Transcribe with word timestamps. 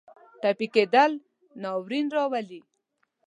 ټپي 0.41 0.67
کېدل 0.75 1.11
ناورین 1.61 2.07
راولي. 2.15 2.61